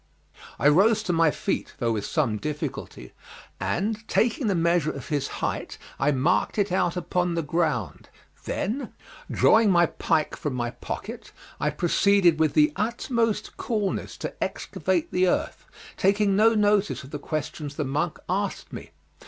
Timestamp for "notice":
16.55-17.03